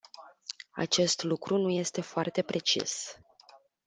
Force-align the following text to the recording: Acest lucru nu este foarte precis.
Acest 0.75 1.23
lucru 1.23 1.57
nu 1.57 1.69
este 1.69 2.01
foarte 2.01 2.41
precis. 2.41 3.17